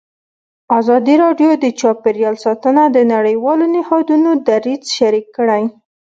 [0.79, 5.63] ازادي راډیو د چاپیریال ساتنه د نړیوالو نهادونو دریځ شریک کړی.